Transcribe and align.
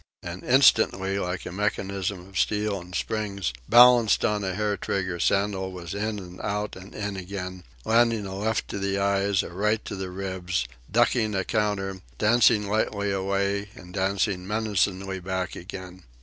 And 0.23 0.43
instantly, 0.43 1.19
like 1.19 1.45
a 1.45 1.51
mechanism 1.51 2.27
of 2.27 2.39
steel 2.39 2.81
and 2.81 2.95
springs 2.95 3.53
balanced 3.69 4.25
on 4.25 4.43
a 4.43 4.55
hair 4.55 4.75
trigger, 4.75 5.19
Sandel 5.19 5.71
was 5.71 5.93
in 5.93 6.17
and 6.17 6.41
out 6.41 6.75
and 6.75 6.95
in 6.95 7.15
again, 7.15 7.65
landing 7.85 8.25
a 8.25 8.33
left 8.33 8.67
to 8.69 8.79
the 8.79 8.97
eyes, 8.97 9.43
a 9.43 9.49
right 9.53 9.85
to 9.85 9.95
the 9.95 10.09
ribs, 10.09 10.65
ducking 10.91 11.35
a 11.35 11.43
counter, 11.43 12.01
dancing 12.17 12.67
lightly 12.67 13.11
away 13.11 13.69
and 13.75 13.93
dancing 13.93 14.47
menacingly 14.47 15.19
back 15.19 15.55
again. 15.55 16.01